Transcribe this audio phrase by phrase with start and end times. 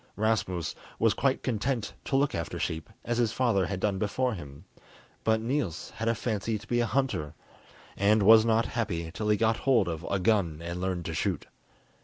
[0.15, 4.65] Rasmus was quite content to look after sheep, as his father had done before him,
[5.23, 7.35] but Niels had a fancy to be a hunter,
[7.95, 11.45] and was not happy till he got hold of a gun and learned to shoot.